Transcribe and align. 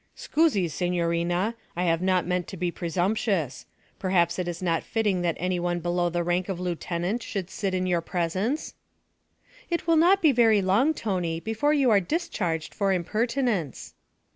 'Scusi, 0.15 0.67
signorina. 0.67 1.53
I 1.75 1.83
have 1.83 2.01
not 2.01 2.25
meant 2.25 2.47
to 2.47 2.57
be 2.57 2.71
presumptious. 2.71 3.67
Perhaps 3.99 4.39
it 4.39 4.47
is 4.47 4.59
not 4.59 4.81
fitting 4.81 5.21
that 5.21 5.37
any 5.39 5.59
one 5.59 5.79
below 5.79 6.09
the 6.09 6.23
rank 6.23 6.49
of 6.49 6.59
lieutenant 6.59 7.21
should 7.21 7.51
sit 7.51 7.75
in 7.75 7.85
your 7.85 8.01
presence?' 8.01 8.73
'It 9.69 9.85
will 9.85 9.97
not 9.97 10.19
be 10.19 10.31
very 10.31 10.63
long, 10.63 10.95
Tony, 10.95 11.39
before 11.39 11.71
you 11.75 11.91
are 11.91 11.99
discharged 11.99 12.73
for 12.73 12.91
impertinence.' 12.91 13.93